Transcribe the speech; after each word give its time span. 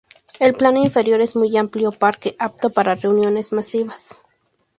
El 0.39 0.55
plano 0.55 0.83
inferior 0.83 1.21
es 1.21 1.35
un 1.35 1.55
amplio 1.55 1.91
parque, 1.91 2.35
apto 2.39 2.71
para 2.71 2.95
reuniones 2.95 3.53
masivas. 3.53 4.23